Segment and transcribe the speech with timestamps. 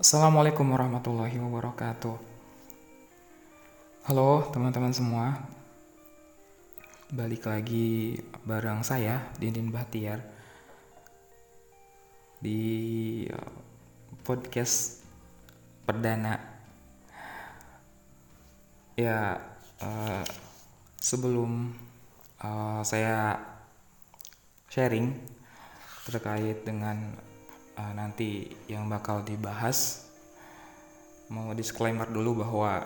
[0.00, 2.16] Assalamualaikum warahmatullahi wabarakatuh.
[4.08, 5.36] Halo teman-teman semua.
[7.12, 8.16] Balik lagi
[8.48, 10.24] bareng saya Dindin Bahtiar
[12.40, 13.52] di uh,
[14.24, 15.04] podcast
[15.84, 16.48] perdana.
[18.96, 19.36] Ya,
[19.84, 20.24] uh,
[20.96, 21.76] sebelum
[22.40, 23.36] uh, saya
[24.72, 25.12] sharing
[26.08, 27.20] terkait dengan
[27.76, 30.08] uh, nanti yang bakal dibahas
[31.30, 32.82] mau disclaimer dulu bahwa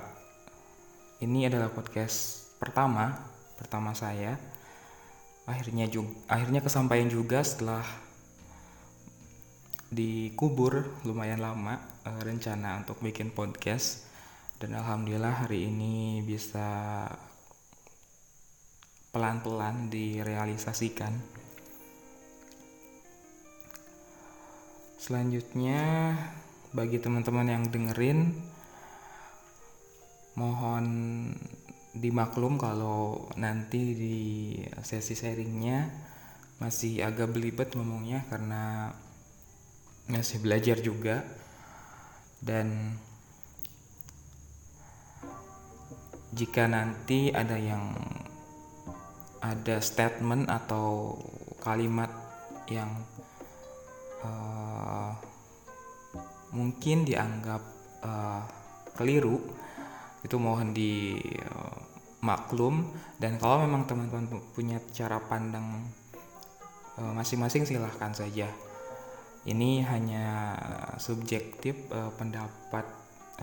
[1.24, 3.16] ini adalah podcast pertama
[3.56, 4.36] pertama saya.
[5.44, 7.84] Akhirnya juga akhirnya kesampaian juga setelah
[9.92, 14.04] dikubur lumayan lama uh, rencana untuk bikin podcast.
[14.60, 17.04] Dan alhamdulillah hari ini bisa
[19.12, 21.33] pelan-pelan direalisasikan
[25.04, 26.16] Selanjutnya
[26.72, 28.40] bagi teman-teman yang dengerin
[30.32, 30.86] mohon
[31.92, 34.18] dimaklum kalau nanti di
[34.80, 35.92] sesi sharingnya
[36.56, 38.96] masih agak belibet ngomongnya karena
[40.08, 41.20] masih belajar juga.
[42.40, 42.96] Dan
[46.32, 47.92] jika nanti ada yang
[49.44, 51.20] ada statement atau
[51.60, 52.08] kalimat
[52.72, 53.04] yang
[54.24, 54.64] uh,
[56.54, 57.62] mungkin dianggap
[58.06, 58.42] uh,
[58.94, 59.42] keliru
[60.22, 61.18] itu mohon di
[61.50, 61.78] uh,
[62.22, 62.94] maklum.
[63.18, 65.84] Dan kalau memang teman-teman punya cara pandang
[66.94, 68.48] masing-masing uh, silahkan saja.
[69.44, 70.56] Ini hanya
[70.96, 72.86] subjektif uh, pendapat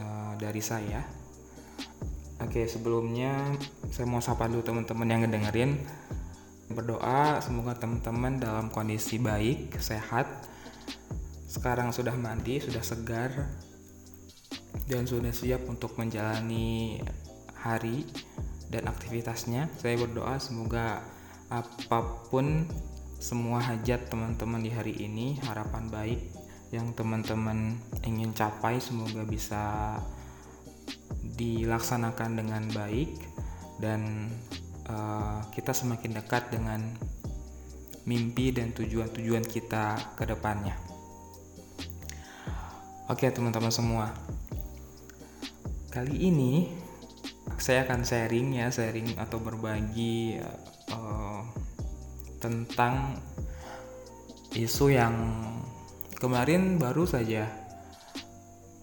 [0.02, 1.06] uh, dari saya.
[2.42, 3.54] Oke sebelumnya
[3.94, 5.78] saya mau sapa dulu teman-teman yang ngedengerin.
[6.74, 10.26] Berdoa semoga teman-teman dalam kondisi baik sehat
[11.52, 13.52] sekarang sudah mandi, sudah segar,
[14.88, 17.04] dan sudah siap untuk menjalani
[17.60, 18.08] hari
[18.72, 19.68] dan aktivitasnya.
[19.76, 21.04] Saya berdoa semoga
[21.52, 22.00] apa
[22.32, 22.72] pun
[23.20, 26.22] semua hajat teman-teman di hari ini, harapan baik
[26.72, 27.76] yang teman-teman
[28.08, 30.00] ingin capai semoga bisa
[31.36, 33.12] dilaksanakan dengan baik
[33.84, 34.32] dan
[34.88, 36.96] uh, kita semakin dekat dengan
[38.08, 40.91] mimpi dan tujuan-tujuan kita ke depannya.
[43.12, 44.08] Oke teman-teman semua.
[45.92, 46.72] Kali ini
[47.60, 50.40] saya akan sharing ya sharing atau berbagi
[50.96, 51.44] uh,
[52.40, 53.20] tentang
[54.56, 55.12] isu yang
[56.24, 57.52] kemarin baru saja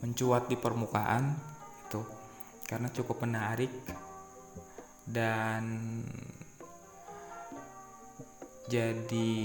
[0.05, 1.33] mencuat di permukaan
[1.89, 2.05] itu
[2.69, 3.73] karena cukup menarik
[5.09, 5.65] dan
[8.69, 9.41] jadi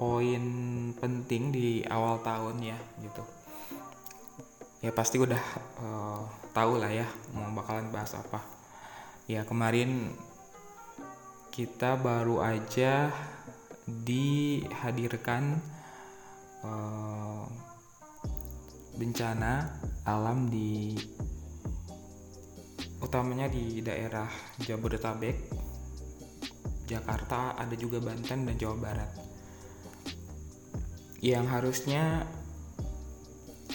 [0.00, 0.40] poin
[0.96, 3.20] penting di awal tahun ya gitu.
[4.80, 5.44] Ya pasti udah
[5.84, 6.24] uh,
[6.56, 7.04] tahu lah ya
[7.36, 8.40] mau bakalan bahas apa.
[9.28, 10.16] Ya kemarin
[11.52, 13.12] kita baru aja
[13.84, 15.60] dihadirkan
[16.64, 17.44] uh,
[18.96, 19.68] bencana
[20.08, 20.96] alam di
[23.04, 24.28] utamanya di daerah
[24.64, 25.36] Jabodetabek
[26.88, 29.29] Jakarta ada juga Banten dan Jawa Barat
[31.20, 32.24] yang harusnya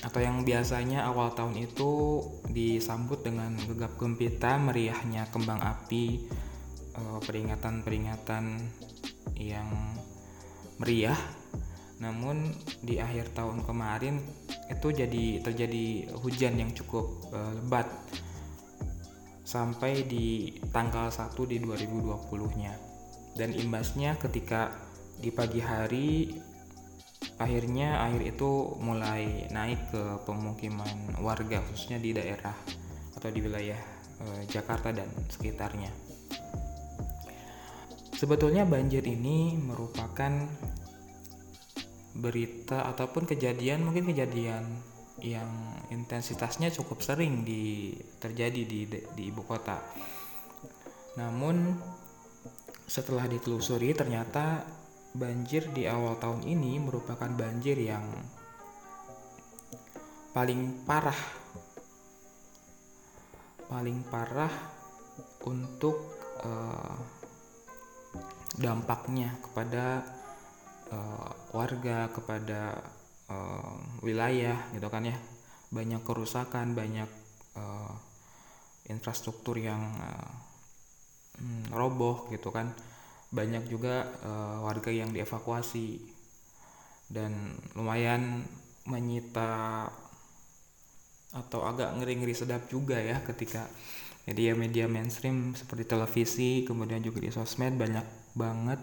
[0.01, 2.21] atau yang biasanya awal tahun itu
[2.53, 6.29] disambut dengan gegap gempita meriahnya kembang api
[6.93, 8.45] eh, peringatan-peringatan
[9.37, 9.69] yang
[10.77, 11.17] meriah.
[11.95, 12.51] Namun
[12.83, 14.19] di akhir tahun kemarin
[14.67, 17.85] itu jadi terjadi hujan yang cukup uh, lebat
[19.45, 22.73] sampai di tanggal 1 di 2020 nya
[23.37, 24.73] dan imbasnya ketika
[25.21, 26.33] di pagi hari
[27.35, 32.55] akhirnya air itu mulai naik ke pemukiman warga khususnya di daerah
[33.15, 33.79] atau di wilayah
[34.21, 35.91] e, Jakarta dan sekitarnya.
[38.15, 40.47] Sebetulnya banjir ini merupakan
[42.15, 44.63] berita ataupun kejadian mungkin kejadian
[45.19, 45.47] yang
[45.91, 49.83] intensitasnya cukup sering di terjadi di di ibu kota.
[51.19, 51.75] Namun
[52.87, 54.63] setelah ditelusuri ternyata
[55.15, 58.03] banjir di awal tahun ini merupakan banjir yang
[60.35, 61.21] paling parah.
[63.65, 64.51] Paling parah
[65.47, 65.97] untuk
[66.43, 66.95] uh,
[68.59, 70.03] dampaknya kepada
[70.91, 72.83] uh, warga kepada
[73.31, 75.17] uh, wilayah gitu kan ya.
[75.71, 77.09] Banyak kerusakan banyak
[77.57, 77.95] uh,
[78.91, 80.29] infrastruktur yang uh,
[81.73, 82.71] roboh gitu kan
[83.35, 85.99] banyak juga uh, warga yang dievakuasi
[87.11, 88.47] dan lumayan
[88.87, 89.85] menyita
[91.35, 93.67] atau agak ngeri-ngeri sedap juga ya ketika
[94.23, 98.79] media-media mainstream seperti televisi kemudian juga di sosmed banyak banget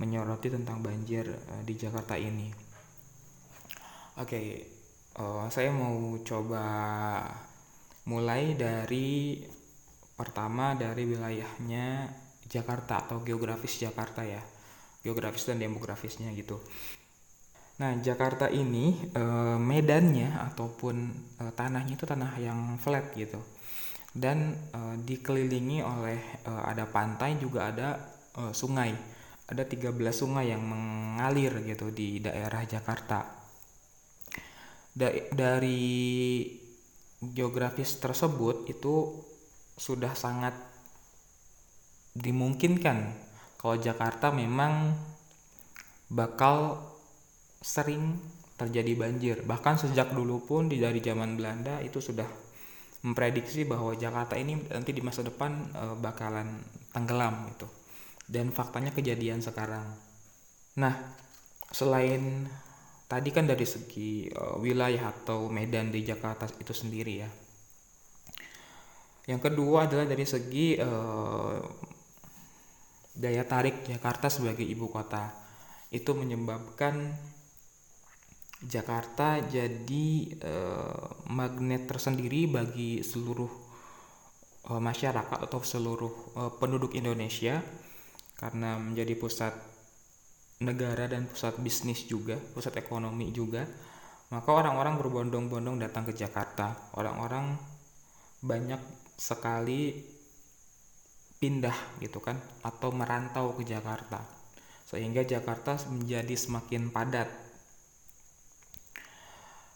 [0.00, 2.50] menyoroti tentang banjir uh, di Jakarta ini.
[4.14, 4.46] Oke, okay,
[5.20, 6.64] uh, saya mau coba
[8.06, 9.42] mulai dari
[10.14, 12.06] pertama dari wilayahnya
[12.54, 14.38] Jakarta atau geografis Jakarta ya,
[15.02, 16.62] geografis dan demografisnya gitu.
[17.82, 20.96] Nah, Jakarta ini uh, medannya ataupun
[21.42, 23.42] uh, tanahnya itu tanah yang flat gitu.
[24.14, 27.98] Dan uh, dikelilingi oleh uh, ada pantai juga ada
[28.38, 28.94] uh, sungai
[29.44, 33.44] ada 13 sungai yang mengalir gitu di daerah Jakarta.
[34.94, 35.82] Da dari
[37.20, 39.20] geografis tersebut itu
[39.74, 40.54] sudah sangat
[42.14, 43.12] dimungkinkan
[43.58, 44.94] kalau Jakarta memang
[46.10, 46.78] bakal
[47.58, 48.18] sering
[48.54, 49.36] terjadi banjir.
[49.42, 52.26] Bahkan sejak dulu pun di dari zaman Belanda itu sudah
[53.02, 56.62] memprediksi bahwa Jakarta ini nanti di masa depan e, bakalan
[56.94, 57.68] tenggelam gitu
[58.28, 59.84] dan faktanya kejadian sekarang.
[60.80, 60.94] Nah,
[61.68, 62.48] selain
[63.04, 67.30] tadi kan dari segi uh, wilayah atau medan di Jakarta itu sendiri ya.
[69.28, 71.60] Yang kedua adalah dari segi uh,
[73.14, 75.30] daya tarik Jakarta sebagai ibu kota.
[75.94, 77.14] Itu menyebabkan
[78.64, 80.06] Jakarta jadi
[80.42, 83.50] uh, magnet tersendiri bagi seluruh
[84.72, 87.60] uh, masyarakat atau seluruh uh, penduduk Indonesia
[88.34, 89.54] karena menjadi pusat
[90.64, 93.68] negara dan pusat bisnis juga, pusat ekonomi juga,
[94.32, 96.94] maka orang-orang berbondong-bondong datang ke Jakarta.
[96.96, 97.54] Orang-orang
[98.40, 98.80] banyak
[99.14, 100.13] sekali
[101.44, 104.24] pindah gitu kan atau merantau ke Jakarta.
[104.88, 107.28] Sehingga Jakarta menjadi semakin padat.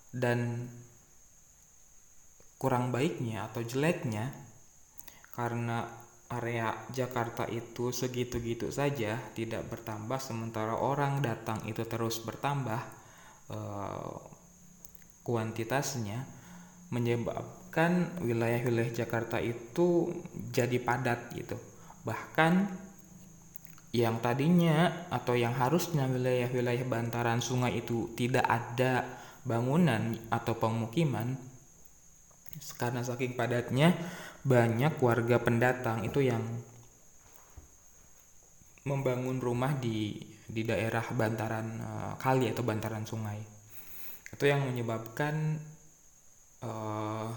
[0.08, 0.64] Dan
[2.56, 4.32] kurang baiknya atau jeleknya
[5.36, 5.84] karena
[6.32, 12.80] area Jakarta itu segitu-gitu saja tidak bertambah sementara orang datang itu terus bertambah
[13.52, 14.16] eh,
[15.22, 16.24] kuantitasnya
[18.18, 20.10] wilayah-wilayah Jakarta itu
[20.50, 21.54] jadi padat gitu.
[22.02, 22.52] Bahkan
[23.94, 29.06] yang tadinya atau yang harusnya wilayah-wilayah bantaran sungai itu tidak ada
[29.46, 31.38] bangunan atau pemukiman
[32.76, 33.94] karena saking padatnya
[34.42, 36.42] banyak warga pendatang itu yang
[38.84, 40.16] membangun rumah di
[40.48, 43.36] di daerah bantaran uh, kali atau bantaran sungai.
[44.32, 45.60] Itu yang menyebabkan
[46.64, 47.28] uh,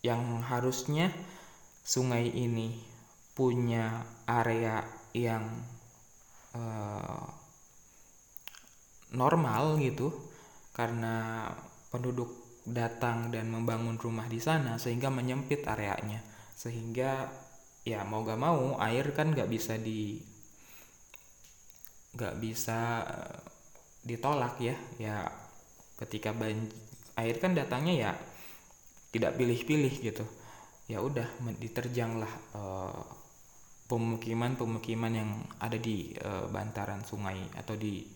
[0.00, 1.12] yang harusnya
[1.84, 2.80] sungai ini
[3.36, 5.44] punya area yang
[6.54, 7.24] uh,
[9.10, 10.12] normal gitu
[10.70, 11.48] karena
[11.90, 12.30] penduduk
[12.62, 16.22] datang dan membangun rumah di sana sehingga menyempit areanya.
[16.54, 17.26] Sehingga
[17.82, 20.20] ya mau gak mau air kan gak bisa di
[22.14, 23.38] gak bisa eh,
[24.06, 24.76] ditolak ya.
[25.00, 25.16] Ya
[25.98, 26.70] ketika banjir
[27.18, 28.12] air kan datangnya ya
[29.10, 30.24] tidak pilih-pilih gitu.
[30.90, 31.26] Ya udah
[31.58, 33.02] diterjanglah uh,
[33.86, 38.06] pemukiman-pemukiman yang ada di uh, bantaran sungai atau di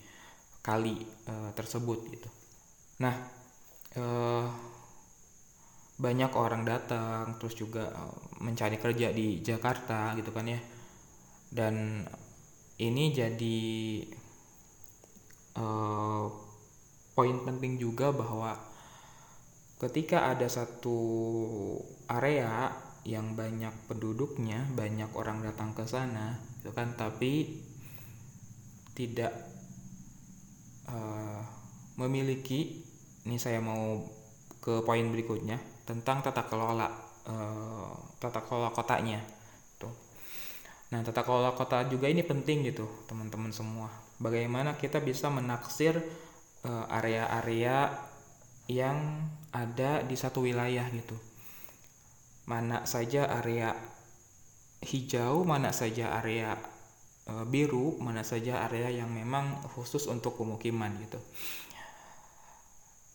[0.63, 0.99] kali
[1.31, 2.31] uh, tersebut gitu.
[3.03, 3.43] Nah
[5.95, 7.95] banyak orang datang terus juga
[8.43, 10.59] mencari kerja di Jakarta gitu kan ya.
[11.47, 12.03] Dan
[12.83, 13.63] ini jadi
[17.15, 18.59] poin penting juga bahwa
[19.79, 20.99] ketika ada satu
[22.07, 22.71] area
[23.05, 27.61] yang banyak penduduknya banyak orang datang ke sana gitu kan tapi
[28.97, 29.35] tidak
[30.89, 31.43] uh,
[32.01, 32.81] memiliki
[33.29, 34.01] ini saya mau
[34.65, 36.89] ke poin berikutnya tentang tata kelola
[37.29, 39.21] uh, tata kelola kotanya
[39.77, 39.93] tuh.
[40.93, 43.93] Nah tata kelola kota juga ini penting gitu teman-teman semua.
[44.17, 46.01] Bagaimana kita bisa menaksir
[46.65, 47.93] uh, area-area
[48.73, 51.15] yang ada di satu wilayah gitu.
[52.51, 53.73] Mana saja area
[54.85, 56.61] hijau mana saja area
[57.31, 61.17] uh, biru mana saja area yang memang khusus untuk pemukiman gitu.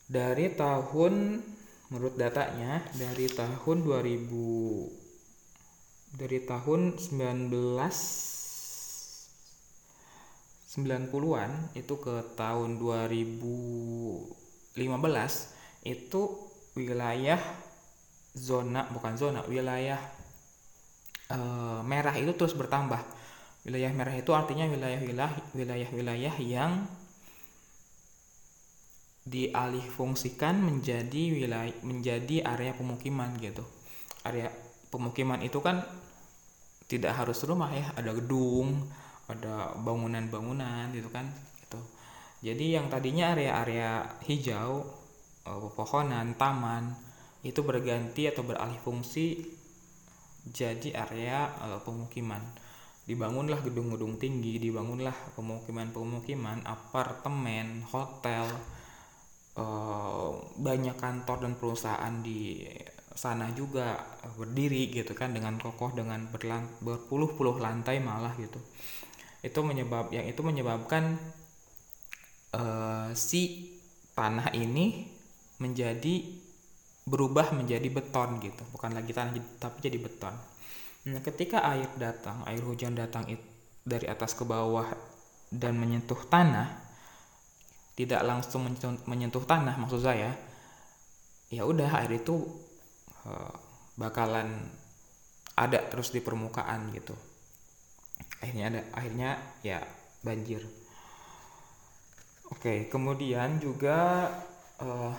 [0.10, 1.46] Dari tahun
[1.94, 7.54] menurut datanya dari tahun 2000 dari tahun 19
[10.70, 14.78] 90-an itu ke tahun 2015
[15.84, 17.40] itu wilayah
[18.36, 20.00] zona bukan zona wilayah
[21.32, 21.40] e,
[21.84, 23.00] merah itu terus bertambah.
[23.68, 26.88] Wilayah merah itu artinya wilayah-wilayah wilayah-wilayah yang
[29.28, 33.62] dialih fungsikan menjadi wilayah menjadi area pemukiman gitu.
[34.24, 34.48] Area
[34.90, 35.86] pemukiman itu kan
[36.90, 38.90] tidak harus rumah ya ada gedung
[39.30, 41.30] ada bangunan-bangunan gitu kan
[41.62, 41.80] itu
[42.42, 44.90] jadi yang tadinya area-area hijau
[45.58, 46.94] pepohonan taman
[47.42, 49.42] itu berganti atau beralih fungsi
[50.46, 52.42] jadi area uh, pemukiman.
[53.10, 58.46] Dibangunlah gedung-gedung tinggi dibangunlah pemukiman-pemukiman apartemen hotel
[59.58, 60.30] uh,
[60.62, 62.70] banyak kantor dan perusahaan di
[63.18, 63.98] sana juga
[64.38, 66.30] berdiri gitu kan dengan kokoh dengan
[66.80, 68.62] berpuluh-puluh lantai malah gitu.
[69.42, 71.18] Itu menyebab yang itu menyebabkan
[72.56, 73.74] uh, si
[74.14, 75.19] tanah ini
[75.60, 76.40] menjadi
[77.06, 78.64] berubah menjadi beton gitu.
[78.74, 80.36] Bukan lagi tanah tapi jadi beton.
[81.10, 83.28] Nah ketika air datang air hujan datang
[83.84, 84.88] dari atas ke bawah
[85.54, 86.68] dan menyentuh tanah
[87.96, 88.64] tidak langsung
[89.08, 90.32] menyentuh tanah maksud saya
[91.50, 92.48] ya udah air itu
[93.28, 93.54] Eh,
[94.00, 94.48] bakalan
[95.60, 97.12] ada terus di permukaan gitu.
[98.40, 99.84] Akhirnya ada akhirnya ya
[100.24, 100.64] banjir.
[102.50, 104.26] Oke kemudian juga
[104.80, 105.14] uh,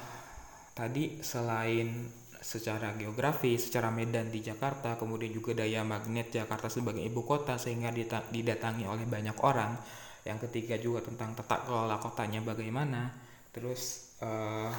[0.80, 2.08] tadi selain
[2.40, 7.92] secara geografi, secara medan di Jakarta, kemudian juga daya magnet Jakarta sebagai ibu kota sehingga
[8.32, 9.76] didatangi oleh banyak orang.
[10.24, 13.12] Yang ketiga juga tentang tata kelola kotanya bagaimana.
[13.52, 14.72] Terus uh,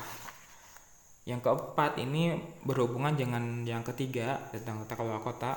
[1.29, 2.33] yang keempat ini
[2.65, 5.53] berhubungan dengan yang ketiga tentang tata kelola kota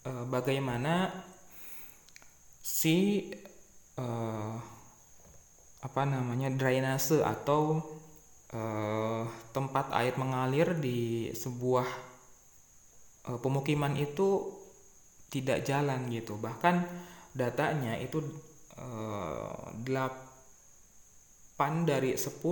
[0.00, 1.12] e, bagaimana
[2.64, 3.28] si
[4.00, 4.06] e,
[5.84, 7.84] apa namanya drainase atau
[8.50, 8.62] e,
[9.50, 11.86] tempat air mengalir di sebuah
[13.26, 14.52] e, pemukiman itu
[15.30, 16.86] tidak jalan gitu bahkan
[17.34, 18.22] datanya itu
[18.78, 18.86] e,
[19.82, 19.88] 8
[21.88, 22.42] dari 10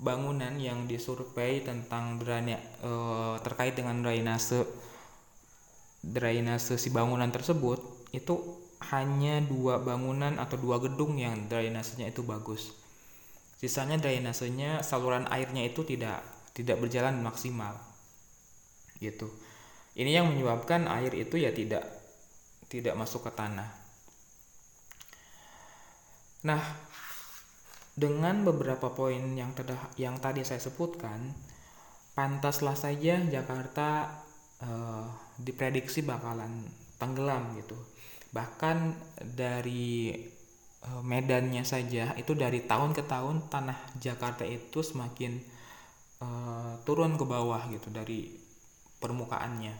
[0.00, 2.92] bangunan yang disurvei tentang drainase e,
[3.44, 4.64] terkait dengan drainase
[6.00, 8.40] drainase si bangunan tersebut itu
[8.88, 12.79] hanya dua bangunan atau dua gedung yang drainasenya itu bagus.
[13.60, 16.24] Sisanya drainasenya saluran airnya itu tidak
[16.56, 17.76] tidak berjalan maksimal.
[18.96, 19.28] Gitu.
[20.00, 21.84] Ini yang menyebabkan air itu ya tidak
[22.72, 23.68] tidak masuk ke tanah.
[26.48, 26.62] Nah,
[27.92, 31.36] dengan beberapa poin yang tedah, yang tadi saya sebutkan,
[32.16, 34.08] pantaslah saja Jakarta
[34.64, 35.04] uh,
[35.36, 36.64] diprediksi bakalan
[36.96, 37.76] tenggelam gitu.
[38.32, 38.96] Bahkan
[39.36, 40.16] dari
[40.80, 45.36] medannya saja itu dari tahun ke tahun tanah Jakarta itu semakin
[46.24, 48.32] uh, turun ke bawah gitu dari
[49.00, 49.76] permukaannya.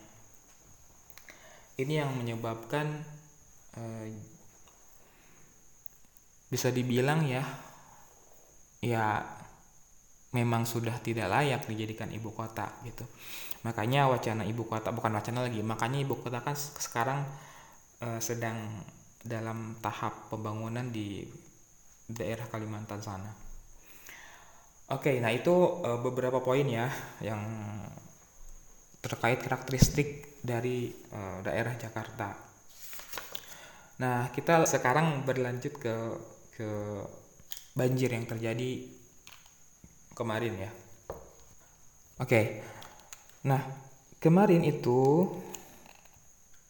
[1.80, 3.00] Ini yang menyebabkan
[3.80, 4.06] uh,
[6.50, 7.46] bisa dibilang ya
[8.82, 9.22] ya
[10.34, 13.06] memang sudah tidak layak dijadikan ibu kota gitu
[13.62, 17.22] makanya wacana ibu kota bukan wacana lagi makanya ibu kota kan sekarang
[18.02, 18.56] uh, sedang
[19.20, 21.24] dalam tahap pembangunan di
[22.10, 23.32] daerah Kalimantan sana
[24.90, 26.88] oke nah itu uh, beberapa poin ya
[27.20, 27.40] yang
[29.00, 32.32] terkait karakteristik dari uh, daerah Jakarta
[34.00, 35.96] nah kita sekarang berlanjut ke
[36.56, 36.70] ke
[37.74, 39.00] banjir yang terjadi
[40.20, 40.70] kemarin ya.
[42.20, 42.60] Oke.
[43.48, 43.64] Nah,
[44.20, 45.32] kemarin itu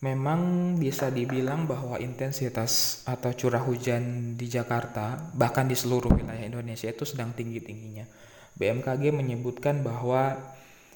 [0.00, 6.88] memang bisa dibilang bahwa intensitas atau curah hujan di Jakarta bahkan di seluruh wilayah Indonesia
[6.88, 8.09] itu sedang tinggi-tingginya.
[8.57, 10.40] BMKG menyebutkan bahwa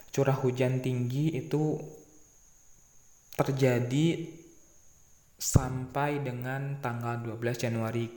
[0.08, 1.76] curah hujan tinggi itu
[3.36, 4.30] terjadi
[5.36, 8.08] sampai dengan tanggal 12 Januari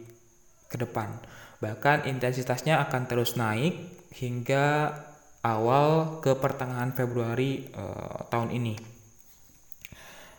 [0.71, 1.19] ke depan.
[1.59, 3.75] Bahkan intensitasnya akan terus naik
[4.13, 4.93] hingga
[5.41, 7.83] awal ke pertengahan Februari e,
[8.29, 8.96] tahun ini.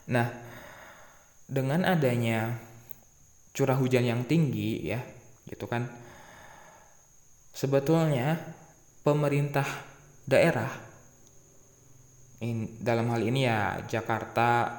[0.08, 0.28] Nah,
[1.48, 2.56] dengan adanya
[3.52, 5.00] curah hujan yang tinggi ya,
[5.48, 5.88] gitu kan.
[7.52, 8.38] Sebetulnya
[9.04, 9.66] pemerintah
[10.28, 10.70] daerah
[12.40, 14.78] in, dalam hal ini ya Jakarta,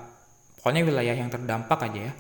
[0.60, 2.14] pokoknya wilayah yang terdampak aja ya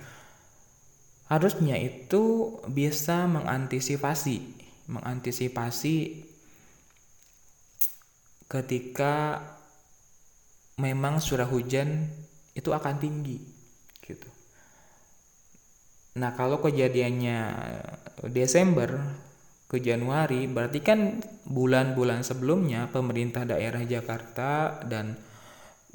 [1.29, 4.41] harusnya itu bisa mengantisipasi
[4.89, 6.25] mengantisipasi
[8.49, 9.45] ketika
[10.81, 12.09] memang curah hujan
[12.59, 13.39] itu akan tinggi
[14.03, 14.27] gitu.
[16.19, 17.39] Nah, kalau kejadiannya
[18.35, 18.99] Desember
[19.71, 25.15] ke Januari berarti kan bulan-bulan sebelumnya pemerintah daerah Jakarta dan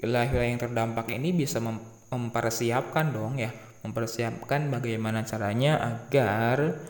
[0.01, 1.61] wilayah-wilayah yang terdampak ini bisa
[2.09, 3.51] mempersiapkan dong ya
[3.85, 6.81] mempersiapkan bagaimana caranya agar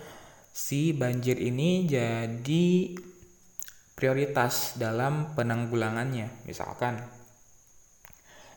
[0.54, 2.94] si banjir ini jadi
[3.98, 6.46] prioritas dalam penanggulangannya.
[6.46, 7.02] Misalkan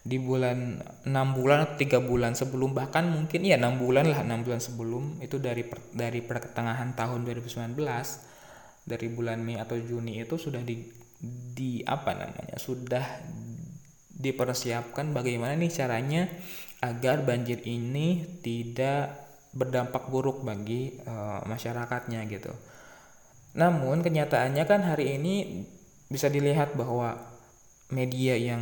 [0.08, 4.46] di bulan 6 bulan atau 3 bulan sebelum bahkan mungkin ya 6 bulan lah 6
[4.48, 7.76] bulan sebelum itu dari per, dari pertengahan tahun 2019
[8.88, 10.88] dari bulan Mei atau Juni itu sudah di
[11.52, 13.04] di apa namanya sudah
[14.16, 16.32] dipersiapkan bagaimana nih caranya
[16.80, 22.54] agar banjir ini tidak berdampak buruk bagi uh, masyarakatnya gitu.
[23.58, 25.66] Namun kenyataannya kan hari ini
[26.08, 27.18] bisa dilihat bahwa
[27.90, 28.62] media yang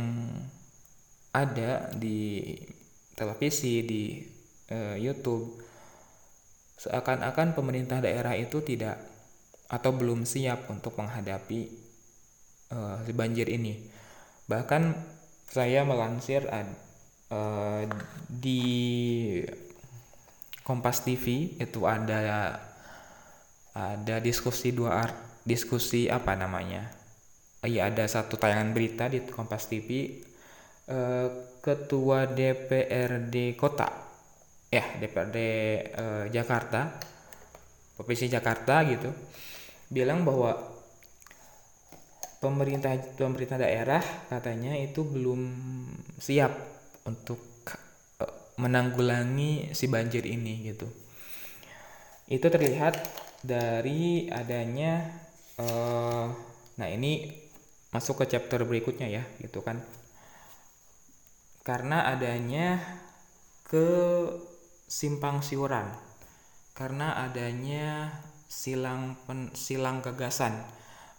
[1.36, 2.56] ada di
[3.12, 4.02] televisi, di
[4.72, 5.60] uh, YouTube
[6.80, 8.96] seakan-akan pemerintah daerah itu tidak
[9.68, 11.60] atau belum siap untuk menghadapi
[12.72, 13.84] uh, banjir ini.
[14.48, 14.82] Bahkan
[15.52, 17.82] saya melansir uh,
[18.28, 18.62] di
[20.66, 22.58] Kompas TV itu ada
[23.76, 25.16] ada diskusi dua art
[25.46, 26.90] diskusi apa namanya
[27.62, 30.18] iya ada satu tayangan berita di Kompas TV
[30.86, 31.28] eh,
[31.62, 33.88] ketua DPRD kota.
[34.70, 36.98] Ya DPRD eh, Jakarta.
[37.96, 39.10] Provinsi Jakarta gitu.
[39.90, 40.52] Bilang bahwa
[42.42, 45.40] pemerintah pemerintah daerah katanya itu belum
[46.18, 46.52] siap
[47.06, 47.40] untuk
[48.22, 50.86] eh, menanggulangi si banjir ini gitu.
[52.26, 52.98] Itu terlihat
[53.46, 55.06] dari adanya
[55.60, 56.26] uh,
[56.76, 57.30] nah ini
[57.92, 59.80] masuk ke chapter berikutnya ya gitu kan
[61.66, 62.78] karena adanya
[63.66, 63.90] ke
[64.86, 65.90] simpang siuran.
[66.78, 68.14] Karena adanya
[68.46, 70.54] silang pen, silang gagasan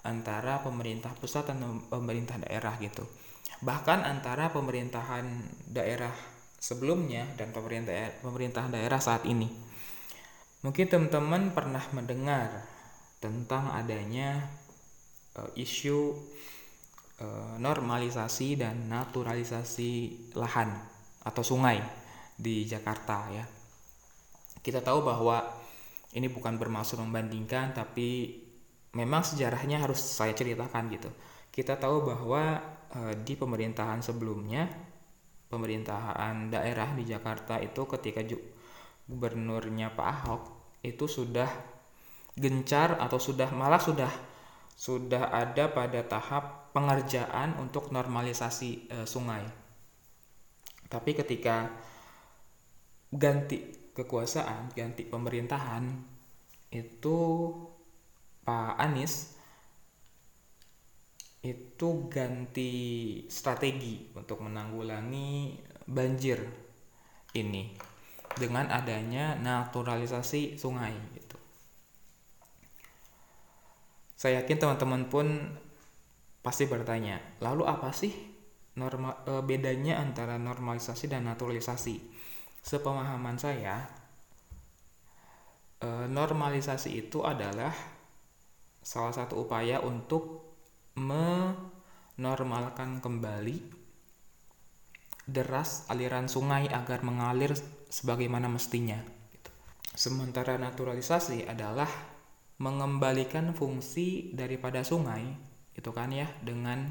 [0.08, 1.60] antara pemerintah pusat dan
[1.92, 3.04] pemerintah daerah gitu.
[3.60, 5.28] Bahkan antara pemerintahan
[5.68, 6.16] daerah
[6.56, 9.52] sebelumnya dan pemerintah pemerintah daerah saat ini.
[10.64, 12.64] Mungkin teman-teman pernah mendengar
[13.20, 14.48] tentang adanya
[15.36, 16.16] uh, isu
[17.58, 19.92] normalisasi dan naturalisasi
[20.38, 20.70] lahan
[21.26, 21.82] atau sungai
[22.38, 23.46] di Jakarta ya.
[24.62, 25.42] Kita tahu bahwa
[26.14, 28.38] ini bukan bermaksud membandingkan tapi
[28.94, 31.10] memang sejarahnya harus saya ceritakan gitu.
[31.50, 32.62] Kita tahu bahwa
[32.94, 34.70] uh, di pemerintahan sebelumnya
[35.48, 38.22] pemerintahan daerah di Jakarta itu ketika
[39.08, 40.44] gubernurnya Pak Ahok
[40.84, 41.48] itu sudah
[42.38, 44.12] gencar atau sudah malah sudah
[44.78, 49.42] sudah ada pada tahap pengerjaan untuk normalisasi e, sungai.
[50.86, 51.74] Tapi ketika
[53.10, 55.90] ganti kekuasaan, ganti pemerintahan
[56.70, 57.18] itu
[58.46, 59.34] Pak Anies
[61.42, 62.74] itu ganti
[63.34, 65.58] strategi untuk menanggulangi
[65.90, 66.44] banjir
[67.34, 67.74] ini
[68.38, 71.38] dengan adanya naturalisasi sungai gitu.
[74.18, 75.30] Saya yakin teman-teman pun
[76.42, 78.10] pasti bertanya, lalu apa sih
[78.74, 82.02] norma, e, bedanya antara normalisasi dan naturalisasi?
[82.66, 83.86] Sepemahaman saya,
[85.78, 87.70] e, normalisasi itu adalah
[88.82, 90.50] salah satu upaya untuk
[90.98, 93.78] menormalkan kembali
[95.30, 97.54] deras aliran sungai agar mengalir
[97.94, 98.98] sebagaimana mestinya.
[99.30, 99.54] Gitu.
[99.94, 102.17] Sementara naturalisasi adalah
[102.58, 105.24] mengembalikan fungsi daripada sungai,
[105.78, 106.90] itu kan ya, dengan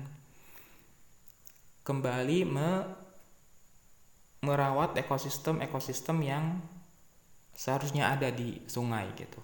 [1.83, 2.71] kembali me
[4.47, 6.63] merawat ekosistem-ekosistem yang
[7.57, 9.43] seharusnya ada di sungai gitu.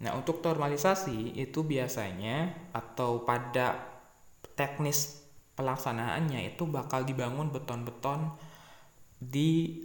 [0.00, 3.76] Nah, untuk normalisasi itu biasanya atau pada
[4.56, 8.36] teknis pelaksanaannya itu bakal dibangun beton-beton
[9.16, 9.80] di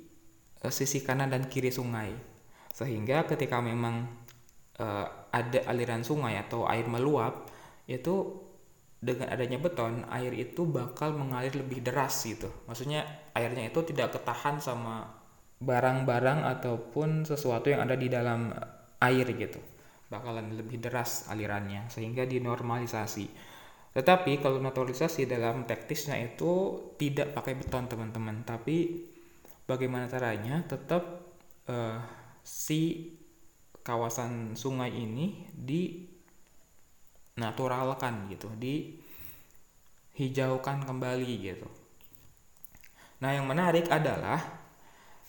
[0.64, 2.12] uh, sisi kanan dan kiri sungai
[2.72, 4.08] sehingga ketika memang
[4.80, 7.48] uh, ada aliran sungai atau air meluap
[7.88, 8.36] itu
[9.02, 12.52] dengan adanya beton air itu bakal mengalir lebih deras gitu.
[12.70, 13.02] Maksudnya
[13.34, 15.10] airnya itu tidak ketahan sama
[15.58, 18.54] barang-barang ataupun sesuatu yang ada di dalam
[19.02, 19.58] air gitu.
[20.12, 23.26] Bakalan lebih deras alirannya sehingga dinormalisasi.
[23.91, 29.08] Tetapi kalau naturalisasi dalam teknisnya itu tidak pakai beton teman-teman, tapi
[29.67, 30.63] bagaimana caranya?
[30.63, 31.04] Tetap
[31.67, 32.00] uh,
[32.39, 33.12] si
[33.82, 36.06] kawasan sungai ini di
[37.38, 38.98] naturalkan gitu, di
[40.17, 41.67] hijaukan kembali gitu.
[43.22, 44.41] Nah, yang menarik adalah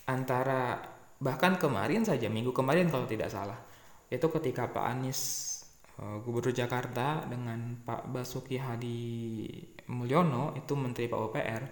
[0.09, 0.81] antara
[1.23, 3.57] bahkan kemarin saja minggu kemarin kalau tidak salah
[4.11, 5.53] itu ketika Pak Anies
[6.01, 9.45] Eh, Gubernur Jakarta dengan Pak Basuki Hadi
[9.93, 11.63] Mulyono itu Menteri PUPR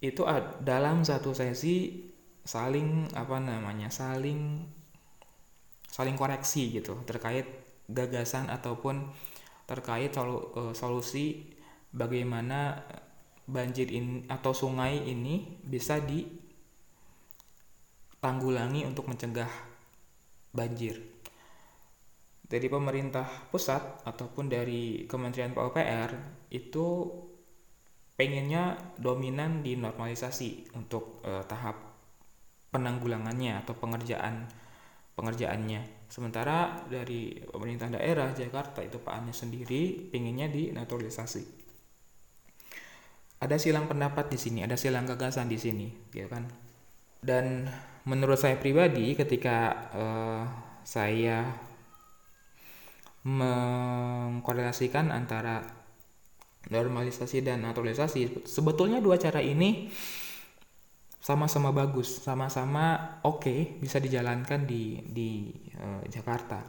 [0.00, 0.24] itu
[0.64, 2.04] dalam satu sesi
[2.42, 4.64] saling apa namanya saling
[5.96, 7.48] saling koreksi gitu terkait
[7.88, 9.08] gagasan ataupun
[9.64, 11.56] terkait solu, uh, solusi
[11.88, 12.84] bagaimana
[13.48, 19.48] banjir ini atau sungai ini bisa ditanggulangi untuk mencegah
[20.52, 21.00] banjir.
[22.46, 26.14] Dari pemerintah pusat ataupun dari Kementerian PUPR
[26.52, 27.10] itu
[28.14, 31.74] pengennya dominan di normalisasi untuk uh, tahap
[32.70, 34.46] penanggulangannya atau pengerjaan
[35.16, 36.06] pengerjaannya.
[36.06, 41.66] Sementara dari pemerintah daerah Jakarta itu Pak Anies sendiri pengennya di naturalisasi
[43.36, 46.48] ada silang pendapat di sini, ada silang gagasan di sini, gitu kan.
[47.20, 47.68] Dan
[48.08, 50.44] menurut saya pribadi, ketika uh,
[50.86, 51.44] saya
[53.26, 55.66] mengkorelasikan antara
[56.70, 59.90] normalisasi dan naturalisasi, sebetulnya dua cara ini
[61.20, 65.50] sama-sama bagus, sama-sama oke okay, bisa dijalankan di di
[65.80, 66.62] uh, Jakarta.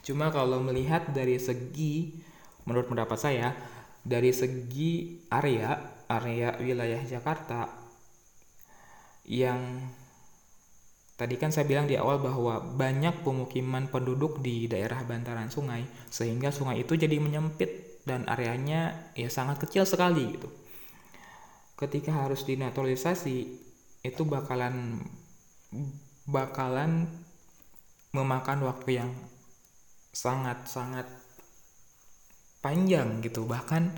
[0.00, 2.14] Cuma kalau melihat dari segi
[2.64, 3.52] menurut pendapat saya
[4.00, 5.76] dari segi area
[6.08, 7.68] area wilayah Jakarta
[9.28, 9.84] yang
[11.14, 16.48] tadi kan saya bilang di awal bahwa banyak pemukiman penduduk di daerah bantaran sungai sehingga
[16.48, 20.48] sungai itu jadi menyempit dan areanya ya sangat kecil sekali gitu.
[21.80, 23.36] Ketika harus dinaturalisasi
[24.04, 25.00] itu bakalan
[26.28, 27.08] bakalan
[28.12, 29.10] memakan waktu yang
[30.12, 31.06] sangat-sangat
[32.60, 33.88] panjang gitu bahkan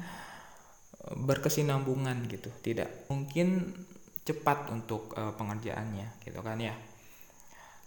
[1.03, 2.55] e, berkesinambungan gitu.
[2.63, 3.75] Tidak mungkin
[4.23, 6.79] cepat untuk uh, pengerjaannya gitu kan ya.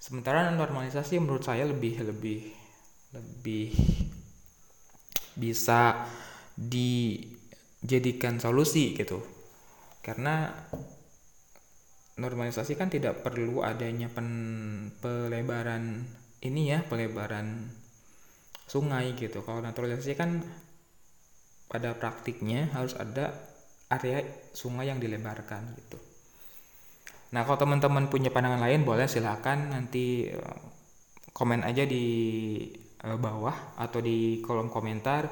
[0.04, 2.52] Sementara normalisasi menurut saya lebih lebih
[3.16, 3.72] lebih
[5.40, 6.04] bisa
[6.60, 9.35] dijadikan solusi gitu
[10.06, 10.54] karena
[12.22, 14.30] normalisasi kan tidak perlu adanya pen,
[15.02, 16.06] pelebaran
[16.46, 17.74] ini ya pelebaran
[18.70, 20.46] sungai gitu kalau naturalisasi kan
[21.65, 23.34] pada praktiknya harus ada
[23.89, 24.22] area
[24.54, 25.98] sungai yang dilebarkan gitu.
[27.34, 30.60] Nah kalau teman-teman punya pandangan lain boleh silahkan nanti eh,
[31.34, 32.06] komen aja di
[33.02, 35.28] eh, bawah atau di kolom komentar.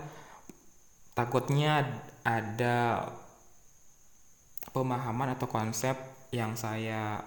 [1.13, 3.05] Takutnya ada
[4.73, 5.95] pemahaman atau konsep
[6.33, 7.21] yang saya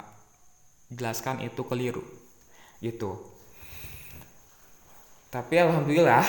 [0.91, 2.03] jelaskan itu keliru
[2.83, 3.17] gitu.
[5.27, 6.23] Tapi alhamdulillah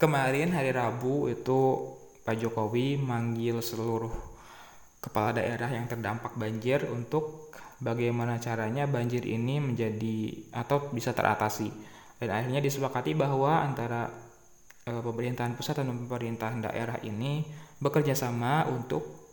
[0.00, 1.90] kemarin hari Rabu itu
[2.24, 4.12] Pak Jokowi manggil seluruh
[5.04, 7.52] kepala daerah yang terdampak banjir untuk
[7.84, 11.68] bagaimana caranya banjir ini menjadi atau bisa teratasi.
[12.16, 14.08] Dan akhirnya disepakati bahwa antara
[14.88, 17.44] e, pemerintahan pusat dan pemerintahan daerah ini
[17.84, 19.23] bekerja sama untuk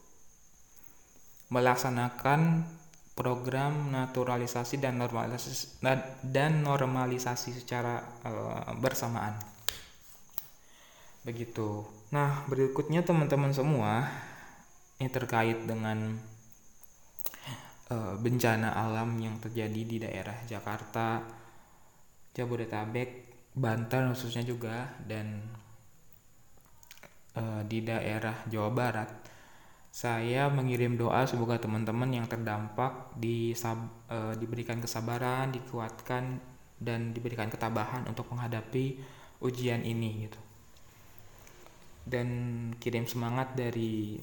[1.51, 2.63] melaksanakan
[3.11, 5.83] program naturalisasi dan normalisasi
[6.23, 8.31] dan normalisasi secara e,
[8.79, 9.35] bersamaan.
[11.27, 11.85] Begitu.
[12.15, 14.09] Nah berikutnya teman-teman semua
[14.97, 16.17] ini terkait dengan
[17.89, 21.25] uh, bencana alam yang terjadi di daerah Jakarta
[22.31, 23.09] Jabodetabek
[23.51, 25.41] Banten khususnya juga dan
[27.35, 29.09] uh, di daerah Jawa Barat
[29.91, 36.39] saya mengirim doa semoga teman-teman yang terdampak disab, uh, diberikan kesabaran, dikuatkan
[36.79, 38.97] dan diberikan ketabahan untuk menghadapi
[39.43, 40.39] ujian ini gitu
[42.05, 42.27] dan
[42.81, 44.17] kirim semangat dari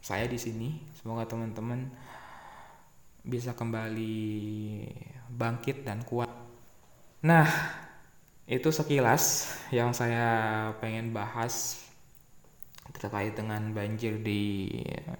[0.00, 0.80] saya di sini.
[0.96, 1.88] Semoga teman-teman
[3.20, 4.88] bisa kembali
[5.28, 6.32] bangkit dan kuat.
[7.20, 7.44] Nah,
[8.48, 11.84] itu sekilas yang saya pengen bahas
[13.00, 14.68] terkait dengan banjir di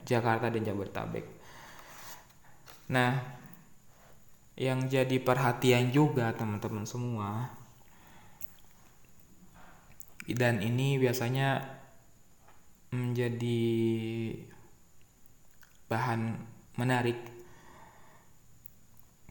[0.05, 1.25] Jakarta dan Jabodetabek.
[2.93, 3.17] Nah,
[4.61, 7.49] yang jadi perhatian juga teman-teman semua
[10.29, 11.81] dan ini biasanya
[12.93, 13.63] menjadi
[15.89, 16.37] bahan
[16.77, 17.19] menarik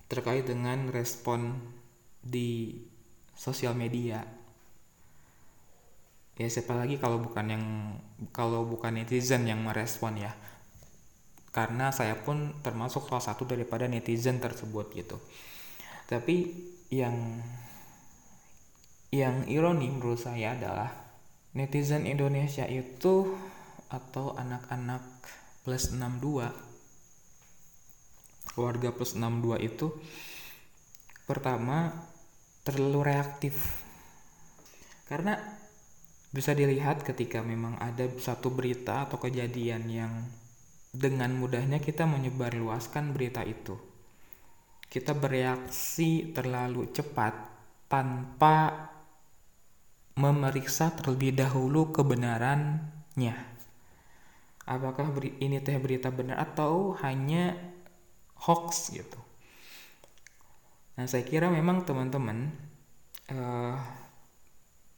[0.10, 1.62] terkait dengan respon
[2.20, 2.82] di
[3.38, 4.39] sosial media
[6.40, 7.66] ya siapa lagi kalau bukan yang
[8.32, 10.32] kalau bukan netizen yang merespon ya.
[11.52, 15.20] Karena saya pun termasuk salah satu daripada netizen tersebut gitu.
[16.08, 16.48] Tapi
[16.88, 17.44] yang
[19.12, 20.96] yang ironi menurut saya adalah
[21.52, 23.36] netizen Indonesia itu
[23.92, 25.02] atau anak-anak
[25.66, 26.70] plus 62
[28.54, 29.88] keluarga plus 62 itu
[31.26, 31.94] pertama
[32.64, 33.56] terlalu reaktif.
[35.10, 35.59] Karena
[36.30, 40.14] bisa dilihat ketika memang ada satu berita atau kejadian yang
[40.94, 43.78] dengan mudahnya kita menyebarluaskan berita itu
[44.90, 47.34] kita bereaksi terlalu cepat
[47.86, 48.90] tanpa
[50.18, 53.38] memeriksa terlebih dahulu kebenarannya.
[54.66, 57.54] Apakah ini teh berita benar atau hanya
[58.46, 59.18] hoax gitu.
[60.98, 62.52] Nah, saya kira memang teman-teman
[63.32, 63.78] uh,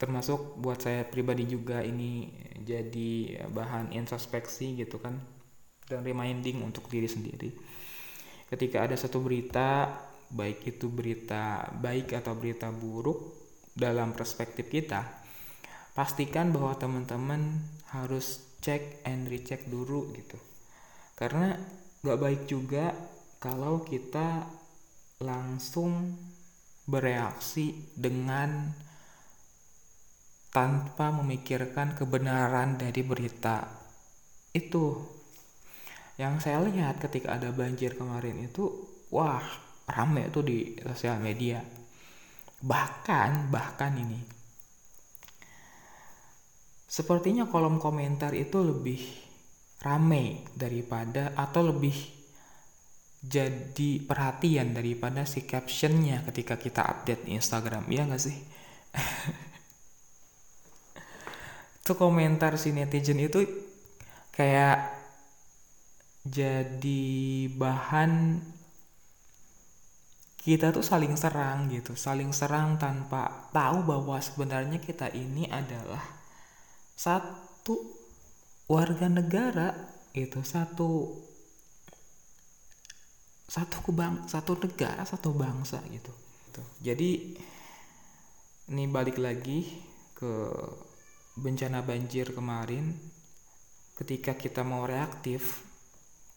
[0.01, 2.25] termasuk buat saya pribadi juga ini
[2.65, 5.21] jadi bahan introspeksi gitu kan
[5.85, 7.53] dan reminding untuk diri sendiri.
[8.49, 9.93] Ketika ada satu berita,
[10.33, 13.37] baik itu berita baik atau berita buruk
[13.77, 15.05] dalam perspektif kita,
[15.93, 17.61] pastikan bahwa teman-teman
[17.93, 20.41] harus cek and recheck dulu gitu.
[21.13, 21.53] Karena
[22.01, 22.89] gak baik juga
[23.37, 24.49] kalau kita
[25.21, 26.17] langsung
[26.89, 28.73] bereaksi dengan
[30.51, 33.65] tanpa memikirkan kebenaran dari berita
[34.51, 34.99] itu.
[36.19, 38.67] Yang saya lihat ketika ada banjir kemarin itu,
[39.09, 39.41] wah
[39.87, 41.63] rame tuh di sosial media.
[42.61, 44.19] Bahkan, bahkan ini.
[46.85, 48.99] Sepertinya kolom komentar itu lebih
[49.81, 51.95] rame daripada atau lebih
[53.21, 58.33] jadi perhatian daripada si captionnya ketika kita update Instagram iya gak sih
[61.91, 63.43] itu komentar si netizen itu
[64.31, 64.95] kayak
[66.23, 67.03] jadi
[67.51, 68.39] bahan
[70.39, 71.99] kita tuh saling serang gitu.
[71.99, 75.99] Saling serang tanpa tahu bahwa sebenarnya kita ini adalah
[76.95, 77.75] satu
[78.71, 79.75] warga negara
[80.15, 81.11] itu satu
[83.51, 86.15] satu kebang satu negara satu bangsa gitu
[86.47, 86.63] gitu.
[86.79, 87.35] Jadi
[88.71, 89.67] ini balik lagi
[90.15, 90.55] ke
[91.41, 92.93] bencana banjir kemarin
[93.97, 95.65] ketika kita mau reaktif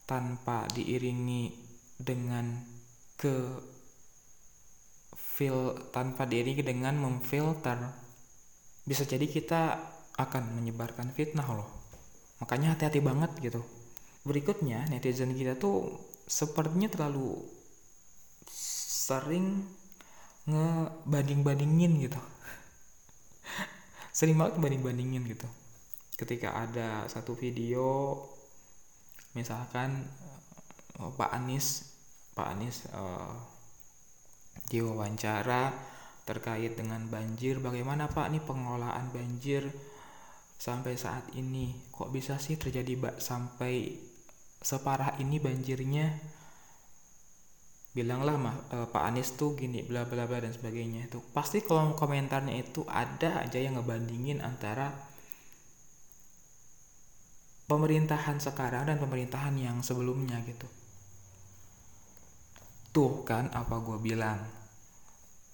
[0.09, 1.53] tanpa diiringi
[2.01, 2.57] dengan
[3.15, 3.61] ke
[5.13, 7.77] fil tanpa diiringi dengan memfilter
[8.85, 9.61] bisa jadi kita
[10.17, 11.69] akan menyebarkan fitnah loh.
[12.41, 13.61] Makanya hati-hati banget gitu.
[14.25, 17.45] Berikutnya netizen kita tuh sepertinya terlalu
[18.49, 19.65] sering
[20.45, 22.21] ngebanding-bandingin gitu
[24.15, 25.47] sering banget banding-bandingin gitu.
[26.15, 28.15] Ketika ada satu video
[29.35, 30.07] misalkan
[31.03, 31.91] uh, Pak Anies
[32.31, 33.35] Pak Anies uh,
[34.71, 35.75] diwawancara
[36.23, 39.67] terkait dengan banjir bagaimana Pak nih pengelolaan banjir
[40.55, 41.75] sampai saat ini?
[41.91, 43.99] Kok bisa sih terjadi sampai
[44.63, 46.15] separah ini banjirnya
[47.95, 48.35] bilanglah
[48.67, 51.07] e, Pak Anies tuh gini bla bla bla dan sebagainya.
[51.07, 54.91] Itu pasti kolom komentarnya itu ada aja yang ngebandingin antara
[57.71, 60.67] pemerintahan sekarang dan pemerintahan yang sebelumnya gitu.
[62.91, 64.43] Tuh kan apa gue bilang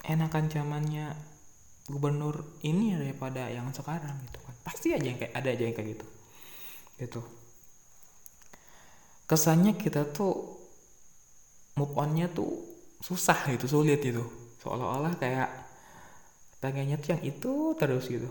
[0.01, 1.13] enakan zamannya
[1.85, 4.55] gubernur ini daripada yang sekarang gitu kan.
[4.65, 6.07] Pasti aja yang kayak ada aja yang kayak gitu
[7.01, 7.21] gitu.
[9.25, 10.60] Kesannya kita tuh
[11.81, 12.61] move onnya tuh
[13.01, 14.21] susah gitu sulit gitu.
[14.61, 15.49] Seolah-olah kayak
[16.61, 18.29] pengennya tuh yang itu terus gitu.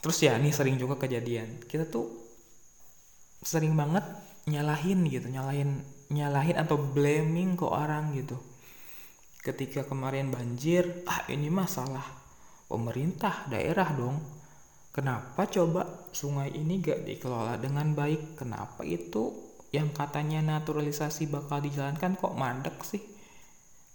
[0.00, 1.66] Terus ya ini sering juga kejadian.
[1.66, 2.06] Kita tuh
[3.42, 4.06] sering banget
[4.48, 8.38] nyalahin gitu nyalahin nyalahin atau blaming ke orang gitu.
[9.42, 12.04] Ketika kemarin banjir ah ini masalah
[12.70, 14.22] pemerintah daerah dong.
[14.90, 18.34] Kenapa coba sungai ini gak dikelola dengan baik?
[18.42, 23.02] Kenapa itu yang katanya naturalisasi bakal dijalankan kok mandek sih?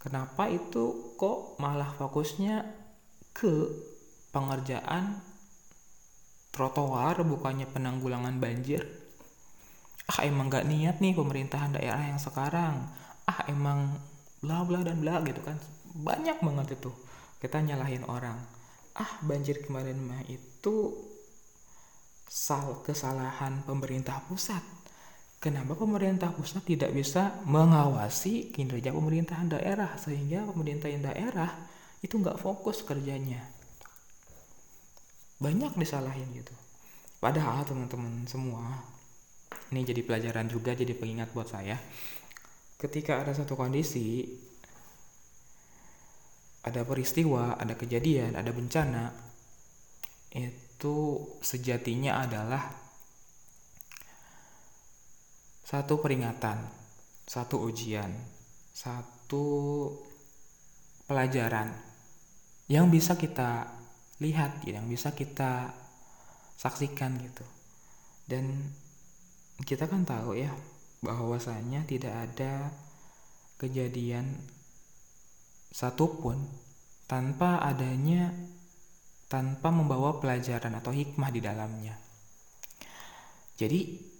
[0.00, 2.64] Kenapa itu kok malah fokusnya
[3.36, 3.68] ke
[4.32, 5.20] pengerjaan
[6.54, 8.86] trotoar bukannya penanggulangan banjir?
[10.06, 12.86] Ah emang gak niat nih pemerintahan daerah yang sekarang.
[13.26, 13.98] Ah emang
[14.40, 15.58] bla bla dan bla gitu kan.
[15.92, 16.94] Banyak banget itu.
[17.42, 18.38] Kita nyalahin orang.
[18.96, 20.94] Ah banjir kemarin mah itu
[22.24, 24.75] sal kesalahan pemerintah pusat.
[25.46, 31.54] Kenapa pemerintah pusat tidak bisa mengawasi kinerja pemerintahan daerah sehingga pemerintahan daerah
[32.02, 33.46] itu nggak fokus kerjanya.
[35.38, 36.50] Banyak disalahin gitu.
[37.22, 38.90] Padahal teman-teman semua
[39.70, 41.78] ini jadi pelajaran juga jadi pengingat buat saya.
[42.82, 44.26] Ketika ada satu kondisi
[46.66, 49.14] ada peristiwa, ada kejadian, ada bencana,
[50.34, 52.85] itu sejatinya adalah
[55.66, 56.62] satu peringatan,
[57.26, 58.14] satu ujian,
[58.70, 59.90] satu
[61.10, 61.74] pelajaran
[62.70, 63.66] yang bisa kita
[64.22, 65.74] lihat, yang bisa kita
[66.54, 67.42] saksikan gitu.
[68.30, 68.70] Dan
[69.66, 70.54] kita kan tahu ya
[71.02, 72.70] bahwasanya tidak ada
[73.58, 74.38] kejadian
[75.74, 76.46] satupun
[77.10, 78.30] tanpa adanya
[79.26, 81.98] tanpa membawa pelajaran atau hikmah di dalamnya.
[83.58, 84.14] Jadi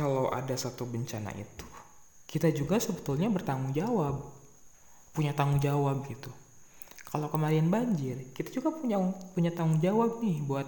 [0.00, 1.66] kalau ada satu bencana itu,
[2.24, 4.32] kita juga sebetulnya bertanggung jawab,
[5.12, 6.32] punya tanggung jawab gitu.
[7.12, 8.96] Kalau kemarin banjir, kita juga punya
[9.36, 10.64] punya tanggung jawab nih buat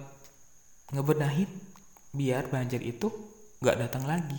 [0.93, 1.49] ngebenahin
[2.13, 3.09] biar banjir itu
[3.57, 4.37] nggak datang lagi.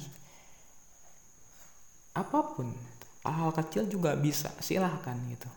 [2.15, 2.71] Apa pun,
[3.27, 5.51] hal-hal kecil juga bisa, silahkan gitu.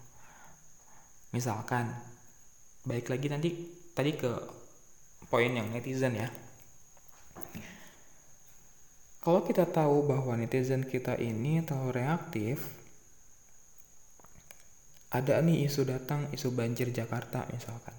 [1.29, 1.93] Misalkan,
[2.89, 3.49] baik lagi nanti
[3.93, 4.33] tadi ke
[5.29, 6.25] poin yang netizen ya.
[9.27, 12.63] Kalau kita tahu bahwa netizen kita ini terlalu reaktif,
[15.11, 17.91] ada nih isu datang, isu banjir Jakarta misalkan.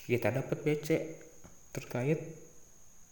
[0.00, 0.88] Kita dapat BC
[1.76, 2.24] terkait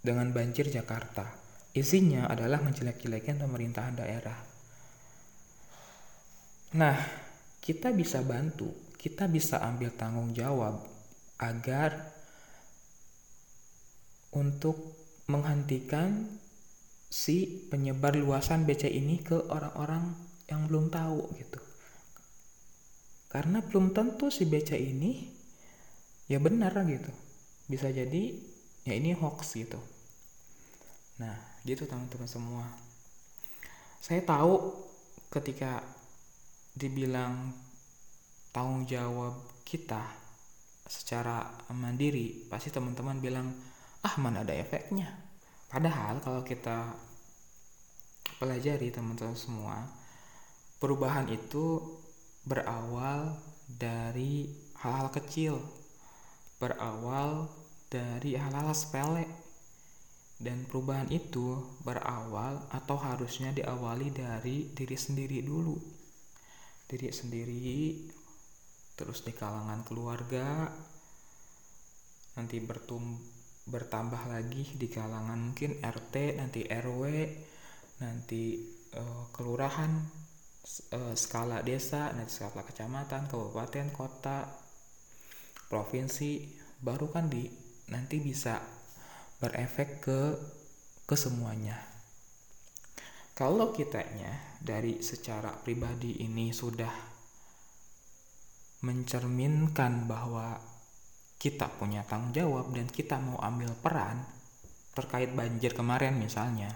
[0.01, 1.37] dengan banjir Jakarta.
[1.77, 4.41] Isinya adalah menjelek-jelekan pemerintahan daerah.
[6.81, 6.97] Nah,
[7.61, 10.81] kita bisa bantu, kita bisa ambil tanggung jawab
[11.37, 12.09] agar
[14.33, 14.98] untuk
[15.29, 16.25] menghentikan
[17.09, 20.17] si penyebar luasan BC ini ke orang-orang
[20.49, 21.61] yang belum tahu gitu.
[23.29, 25.29] Karena belum tentu si BC ini
[26.33, 27.13] ya benar gitu.
[27.69, 28.33] Bisa jadi
[28.89, 29.77] ya ini hoax gitu.
[31.21, 31.37] Nah,
[31.69, 32.65] gitu teman-teman semua.
[34.01, 34.73] Saya tahu
[35.29, 35.85] ketika
[36.73, 37.53] dibilang
[38.49, 39.37] tanggung jawab
[39.69, 40.01] kita
[40.89, 43.53] secara mandiri, pasti teman-teman bilang
[44.05, 45.09] ah mana ada efeknya.
[45.69, 46.95] Padahal kalau kita
[48.39, 49.85] pelajari teman-teman semua
[50.79, 51.83] perubahan itu
[52.47, 53.35] berawal
[53.67, 55.59] dari hal-hal kecil
[56.59, 57.47] berawal
[57.87, 59.27] dari hal-hal sepele.
[60.39, 65.75] Dan perubahan itu berawal atau harusnya diawali dari diri sendiri dulu.
[66.87, 67.75] Diri sendiri
[68.95, 70.71] terus di kalangan keluarga
[72.35, 73.38] nanti bertumbuh
[73.69, 77.03] bertambah lagi di kalangan mungkin RT nanti RW
[78.01, 78.57] nanti
[78.97, 79.93] uh, kelurahan
[80.97, 84.49] uh, skala desa nanti skala kecamatan kabupaten kota
[85.69, 86.49] provinsi
[86.81, 87.45] baru kan di
[87.93, 88.57] nanti bisa
[89.39, 90.21] berefek ke
[91.09, 91.77] ke semuanya.
[93.33, 96.91] Kalau kitanya dari secara pribadi ini sudah
[98.83, 100.59] mencerminkan bahwa
[101.39, 104.27] kita punya tanggung jawab dan kita mau ambil peran
[104.93, 106.75] terkait banjir kemarin misalnya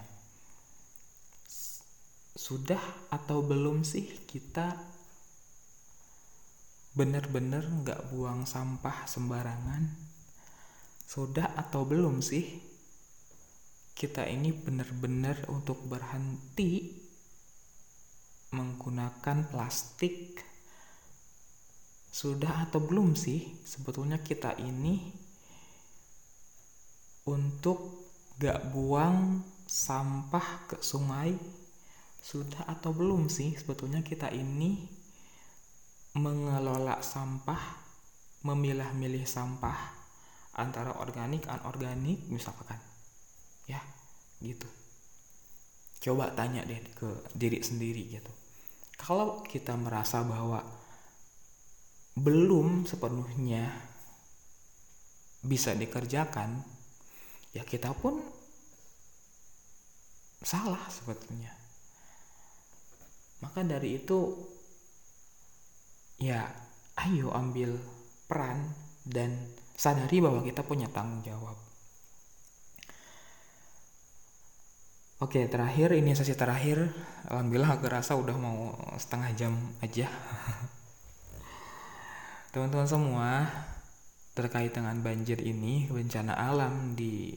[2.33, 2.81] sudah
[3.13, 4.73] atau belum sih kita
[6.93, 10.13] benar-benar nggak buang sampah sembarangan?
[11.09, 12.45] Sudah atau belum sih
[13.93, 16.93] kita ini benar-benar untuk berhenti
[18.53, 20.41] menggunakan plastik
[22.13, 25.01] sudah atau belum sih sebetulnya kita ini
[27.25, 28.05] untuk
[28.37, 31.33] gak buang sampah ke sungai?
[32.23, 34.77] Sudah atau belum sih sebetulnya kita ini
[36.13, 37.81] mengelola sampah
[38.45, 39.75] memilah-milih sampah
[40.53, 42.77] antara organik anorganik misalkan?
[43.65, 43.81] Ya
[44.37, 44.69] gitu.
[46.03, 48.31] Coba tanya deh ke diri sendiri gitu.
[49.01, 50.82] Kalau kita merasa bahwa
[52.13, 53.73] belum sepenuhnya
[55.43, 56.61] bisa dikerjakan,
[57.51, 58.21] ya kita pun
[60.39, 61.51] salah sebetulnya.
[63.43, 64.39] Maka dari itu,
[66.21, 66.47] ya,
[67.03, 67.75] ayo ambil
[68.29, 68.71] peran
[69.03, 69.35] dan
[69.75, 71.59] sadari bahwa kita punya tanggung jawab.
[75.19, 76.91] Oke, terakhir ini sesi terakhir.
[77.31, 80.07] Alhamdulillah agak rasa udah mau setengah jam aja.
[82.53, 83.49] teman-teman semua
[84.37, 87.33] terkait dengan banjir ini bencana alam di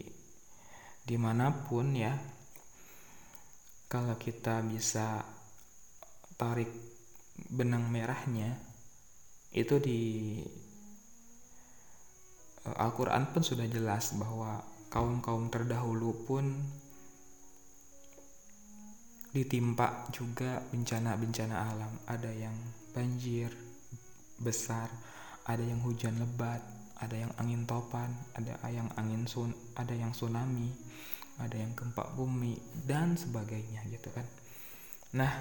[1.08, 2.12] di mana pun ya
[3.88, 5.24] kalau kita bisa
[6.36, 6.68] tarik
[7.48, 8.60] benang merahnya
[9.56, 10.00] itu di
[12.68, 14.60] eh, Al-Quran pun sudah jelas bahwa
[14.92, 16.44] kaum-kaum terdahulu pun
[19.32, 21.92] ditimpa juga bencana-bencana alam.
[22.08, 22.56] Ada yang
[22.96, 23.65] banjir
[24.40, 24.88] besar,
[25.46, 26.60] ada yang hujan lebat,
[27.00, 30.72] ada yang angin topan, ada yang angin sun, ada yang tsunami,
[31.36, 32.56] ada yang gempa bumi
[32.88, 34.24] dan sebagainya gitu kan.
[35.16, 35.32] Nah,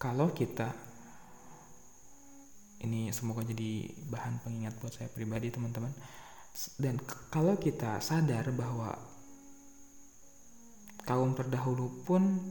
[0.00, 0.72] kalau kita
[2.82, 5.94] ini semoga jadi bahan pengingat buat saya pribadi teman-teman.
[6.76, 6.98] Dan
[7.30, 8.92] kalau kita sadar bahwa
[11.06, 12.42] kaum terdahulu pun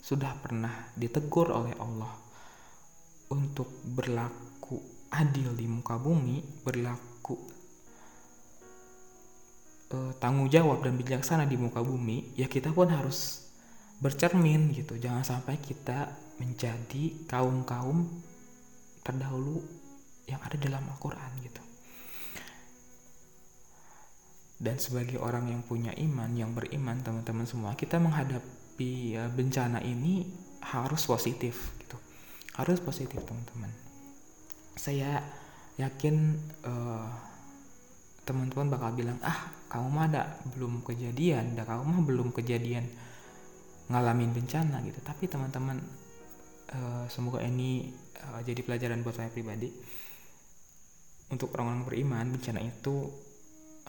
[0.00, 2.23] sudah pernah ditegur oleh Allah
[3.34, 4.78] untuk berlaku
[5.10, 7.34] adil di muka bumi, berlaku
[9.90, 13.50] uh, tanggung jawab dan bijaksana di muka bumi, ya kita pun harus
[13.98, 14.94] bercermin gitu.
[14.98, 18.06] Jangan sampai kita menjadi kaum-kaum
[19.02, 19.62] terdahulu
[20.30, 21.62] yang ada dalam Al-Quran gitu.
[24.54, 30.24] Dan sebagai orang yang punya iman, yang beriman teman-teman semua, kita menghadapi ya, bencana ini
[30.64, 32.00] harus positif gitu.
[32.54, 33.70] Harus positif teman-teman.
[34.78, 35.22] Saya
[35.78, 37.10] yakin uh,
[38.24, 40.22] teman-teman bakal bilang ah kamu mah ada
[40.54, 42.86] belum kejadian, dah kamu mah belum kejadian
[43.90, 45.02] ngalamin bencana gitu.
[45.02, 45.82] Tapi teman-teman
[46.72, 47.90] uh, semoga ini
[48.30, 49.70] uh, jadi pelajaran buat saya pribadi
[51.32, 53.10] untuk orang-orang beriman bencana itu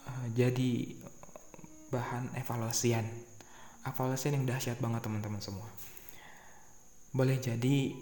[0.06, 0.72] uh, jadi
[1.92, 3.06] bahan evaluasian
[3.86, 5.68] evaluasian yang dahsyat banget teman-teman semua
[7.16, 7.96] boleh jadi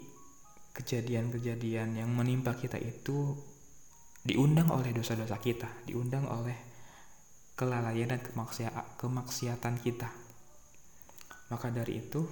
[0.74, 3.38] kejadian-kejadian yang menimpa kita itu
[4.26, 6.56] diundang oleh dosa-dosa kita diundang oleh
[7.54, 8.20] kelalaian dan
[8.98, 10.10] kemaksiatan kita.
[11.54, 12.26] Maka dari itu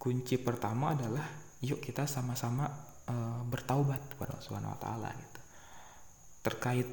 [0.00, 1.28] kunci pertama adalah
[1.60, 2.64] yuk kita sama-sama
[3.06, 5.40] uh, bertaubat kepada Allah Subhanahu wa taala gitu.
[6.42, 6.88] Terkait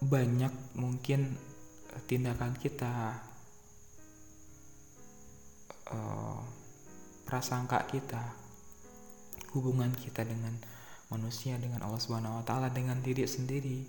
[0.00, 1.36] banyak mungkin
[2.08, 3.20] tindakan kita
[5.92, 6.40] uh,
[7.28, 8.47] prasangka kita
[9.54, 10.56] hubungan kita dengan
[11.08, 13.84] manusia dengan Allah Subhanahu wa taala dengan diri sendiri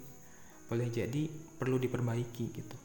[0.70, 2.78] boleh jadi perlu diperbaiki gitu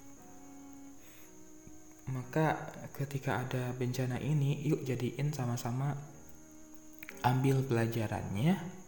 [2.11, 5.97] maka ketika ada bencana ini yuk jadiin sama-sama
[7.25, 8.85] ambil pelajarannya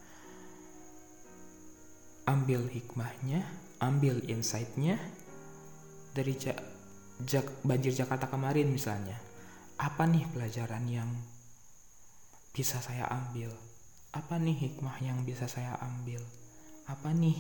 [2.26, 3.47] ambil hikmahnya,
[3.78, 4.99] ambil insightnya
[6.11, 6.53] dari ja,
[7.22, 9.16] jak, banjir Jakarta kemarin misalnya.
[9.78, 11.07] Apa nih pelajaran yang
[12.51, 13.55] bisa saya ambil?
[14.17, 16.25] Apa nih hikmah yang bisa saya ambil?
[16.89, 17.37] Apa nih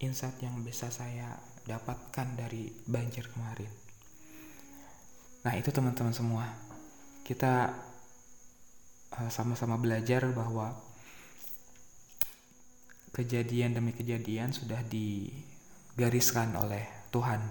[0.00, 1.36] insight yang bisa saya
[1.68, 3.68] dapatkan dari banjir kemarin?
[5.44, 6.48] Nah, itu teman-teman semua.
[7.20, 7.68] Kita
[9.20, 10.72] eh, sama-sama belajar bahwa
[13.12, 17.44] kejadian demi kejadian sudah digariskan oleh Tuhan.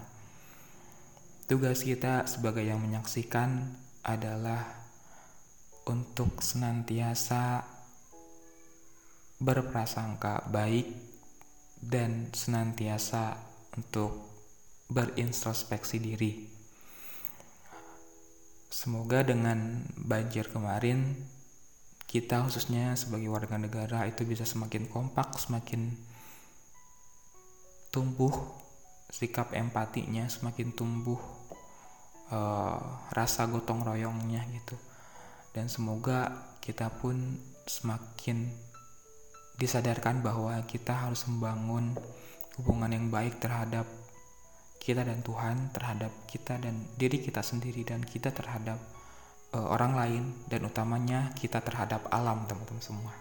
[1.46, 4.74] Tugas kita sebagai yang menyaksikan adalah
[5.86, 7.73] untuk senantiasa
[9.38, 10.86] berprasangka baik
[11.82, 13.36] dan senantiasa
[13.76, 14.24] untuk
[14.88, 16.32] berintrospeksi diri.
[18.70, 21.14] Semoga dengan banjir kemarin
[22.10, 25.94] kita khususnya sebagai warga negara itu bisa semakin kompak, semakin
[27.90, 28.34] tumbuh
[29.14, 31.18] sikap empatinya, semakin tumbuh
[32.34, 32.78] uh,
[33.14, 34.74] rasa gotong royongnya gitu.
[35.54, 38.50] Dan semoga kita pun semakin
[39.54, 41.94] disadarkan bahwa kita harus membangun
[42.58, 43.86] hubungan yang baik terhadap
[44.84, 48.76] kita dan Tuhan, terhadap kita dan diri kita sendiri dan kita terhadap
[49.56, 53.14] uh, orang lain dan utamanya kita terhadap alam teman-teman semua.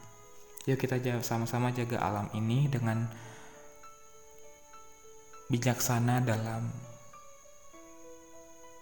[0.67, 3.07] Yuk kita sama-sama jaga alam ini dengan
[5.51, 6.71] bijaksana dalam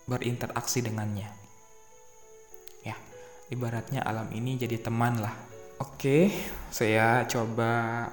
[0.05, 1.29] berinteraksi dengannya.
[2.85, 2.97] Ya,
[3.49, 5.50] ibaratnya alam ini jadi teman lah.
[5.81, 6.29] Oke,
[6.69, 8.05] saya coba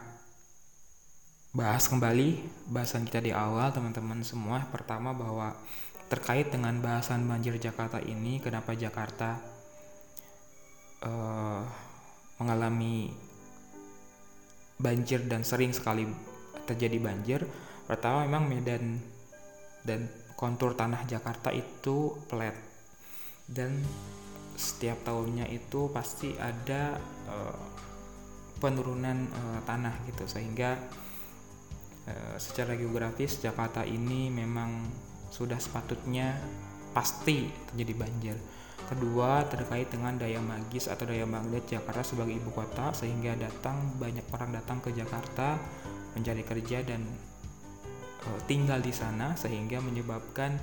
[1.53, 4.65] bahas kembali bahasan kita di awal teman-teman semua.
[4.73, 5.53] Pertama bahwa
[6.09, 9.37] terkait dengan bahasan banjir Jakarta ini, kenapa Jakarta
[11.05, 11.61] uh,
[12.41, 13.13] mengalami
[14.81, 16.09] banjir dan sering sekali
[16.65, 17.45] terjadi banjir.
[17.85, 18.97] Pertama memang medan
[19.85, 20.09] dan
[20.41, 22.57] kontur tanah Jakarta itu flat
[23.45, 23.85] dan
[24.59, 26.99] setiap tahunnya itu pasti ada
[27.31, 27.63] uh,
[28.59, 30.75] penurunan uh, tanah gitu sehingga
[32.11, 34.91] uh, secara geografis Jakarta ini memang
[35.31, 36.35] sudah sepatutnya
[36.91, 38.37] pasti terjadi banjir.
[38.89, 44.25] Kedua, terkait dengan daya magis atau daya magnet Jakarta sebagai ibu kota sehingga datang banyak
[44.33, 45.61] orang datang ke Jakarta
[46.17, 47.05] mencari kerja dan
[48.25, 50.57] e, tinggal di sana sehingga menyebabkan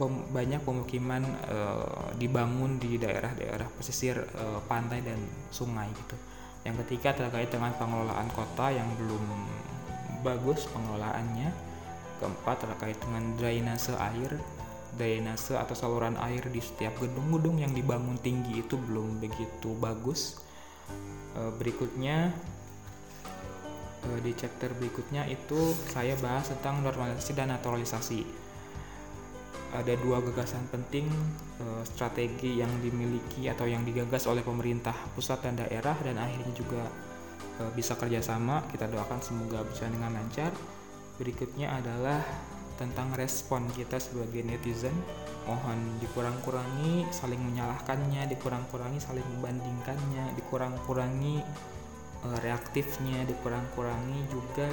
[0.00, 1.58] pem, banyak pemukiman e,
[2.16, 5.20] dibangun di daerah-daerah pesisir e, pantai dan
[5.52, 6.16] sungai gitu.
[6.64, 9.24] Yang ketiga terkait dengan pengelolaan kota yang belum
[10.24, 11.52] bagus pengelolaannya
[12.20, 14.36] Keempat terkait dengan drainase air.
[14.90, 20.36] Drainase atau saluran air di setiap gedung-gedung yang dibangun tinggi itu belum begitu bagus.
[21.32, 22.32] E, berikutnya
[24.00, 28.39] di chapter berikutnya itu saya bahas tentang normalisasi dan naturalisasi.
[29.70, 31.06] Ada dua gagasan penting
[31.62, 36.82] uh, strategi yang dimiliki atau yang digagas oleh pemerintah pusat dan daerah dan akhirnya juga
[37.62, 38.66] uh, bisa kerjasama.
[38.70, 40.50] Kita doakan semoga bisa dengan lancar.
[41.20, 42.18] Berikutnya adalah
[42.80, 44.94] tentang respon kita sebagai netizen.
[45.46, 51.40] Mohon dikurang-kurangi saling menyalahkannya dikurang-kurangi saling membandingkannya dikurang-kurangi
[52.26, 54.68] uh, reaktifnya dikurang-kurangi juga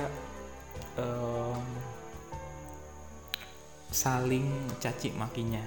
[3.92, 4.48] saling
[4.80, 5.62] caci makinya.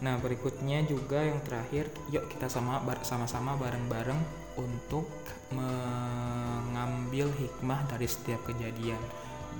[0.00, 4.20] Nah berikutnya juga yang terakhir yuk kita sama sama-sama bareng-bareng
[4.56, 5.08] untuk
[5.52, 9.00] mengambil hikmah dari setiap kejadian.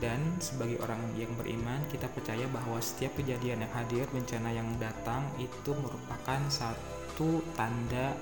[0.01, 5.29] Dan sebagai orang yang beriman kita percaya bahwa setiap kejadian yang hadir bencana yang datang
[5.37, 8.17] itu merupakan satu tanda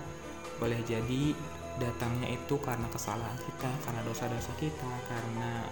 [0.58, 1.38] boleh jadi
[1.78, 5.62] datangnya itu karena kesalahan kita karena dosa-dosa kita karena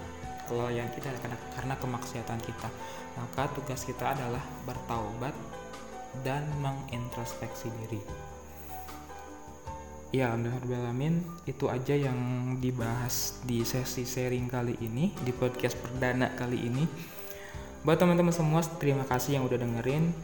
[0.46, 1.10] kelalaian kita
[1.54, 2.68] karena, kemaksiatan kita.
[3.18, 5.34] Maka tugas kita adalah bertaubat
[6.24, 8.00] dan mengintrospeksi diri.
[10.14, 10.94] Ya alhamdulillah
[11.44, 12.16] itu aja yang
[12.62, 16.86] dibahas di sesi sharing kali ini di podcast perdana kali ini.
[17.82, 20.14] Buat teman-teman semua terima kasih yang udah dengerin.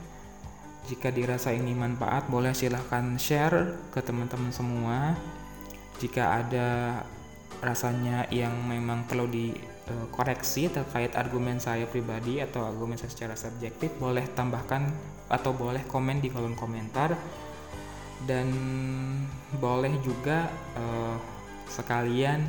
[0.86, 5.18] Jika dirasa ini manfaat boleh silahkan share ke teman-teman semua.
[6.00, 7.02] Jika ada
[7.62, 9.30] rasanya yang memang perlu
[9.92, 14.88] dikoreksi terkait argumen saya pribadi atau argumen saya secara subjektif boleh tambahkan
[15.28, 17.14] atau boleh komen di kolom komentar.
[18.22, 18.54] Dan
[19.58, 20.46] boleh juga
[20.78, 21.18] uh,
[21.66, 22.46] sekalian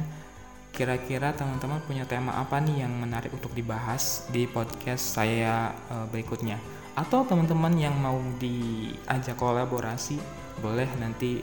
[0.73, 6.61] kira-kira teman-teman punya tema apa nih yang menarik untuk dibahas di podcast saya uh, berikutnya.
[6.93, 10.21] Atau teman-teman yang mau diajak kolaborasi
[10.61, 11.41] boleh nanti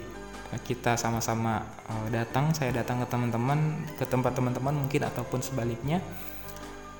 [0.59, 3.59] kita sama-sama uh, datang saya datang ke teman-teman
[3.95, 6.03] ke tempat teman-teman mungkin ataupun sebaliknya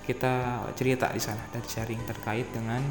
[0.08, 2.82] kita cerita di sana dan sharing terkait dengan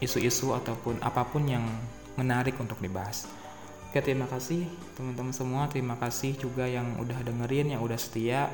[0.00, 1.62] isu-isu uh, ataupun apa pun yang
[2.16, 3.28] menarik untuk dibahas.
[3.86, 4.66] Oke, terima kasih
[4.96, 5.62] teman-teman semua.
[5.68, 8.48] Terima kasih juga yang udah dengerin, yang udah setia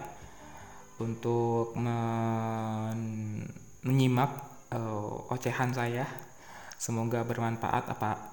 [1.02, 3.42] untuk men
[3.82, 4.30] menyimak
[4.70, 6.06] uh, ocehan saya.
[6.78, 8.31] Semoga bermanfaat apa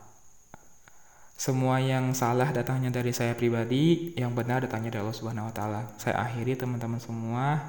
[1.40, 5.82] semua yang salah datangnya dari saya pribadi, yang benar datangnya dari Allah Subhanahu wa taala.
[5.96, 7.64] Saya akhiri teman-teman semua.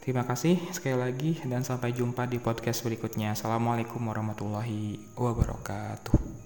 [0.00, 3.36] Terima kasih sekali lagi dan sampai jumpa di podcast berikutnya.
[3.36, 6.43] Assalamualaikum warahmatullahi wabarakatuh.